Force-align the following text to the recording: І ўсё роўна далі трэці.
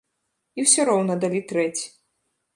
І 0.59 0.65
ўсё 0.67 0.81
роўна 0.89 1.19
далі 1.27 1.43
трэці. 1.53 1.87